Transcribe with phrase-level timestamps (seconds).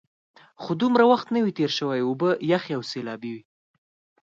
[0.61, 3.43] خو دومره وخت نه وي تېر شوی، اوبه یخې او سیلابي وې.